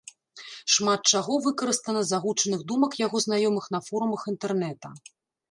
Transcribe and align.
Шмат 0.75 1.01
чаго 1.11 1.35
выкарыстана 1.47 2.01
з 2.07 2.15
агучаных 2.19 2.65
думак 2.73 2.97
яго 3.05 3.17
знаёмых 3.27 3.69
на 3.77 3.83
форумах 3.91 4.27
інтэрнета. 4.35 4.87